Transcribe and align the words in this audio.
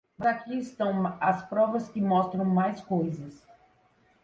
Mas 0.17 0.25
aqui 0.29 0.57
estão 0.57 1.15
as 1.21 1.43
provas 1.43 1.87
que 1.87 2.01
mostram 2.01 2.43
mais 2.43 2.81
coisas. 2.81 3.45